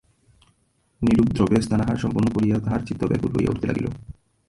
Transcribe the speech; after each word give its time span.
নিরুপদ্রবে 1.01 1.57
স্নানাহার 1.61 2.01
সম্পন্ন 2.03 2.27
করিয়া 2.35 2.57
তাঁহার 2.59 2.85
চিত্ত 2.87 3.01
ব্যাকুল 3.07 3.31
হইয়া 3.35 3.51
উঠিতে 3.51 3.67
লাগিল। 3.67 3.87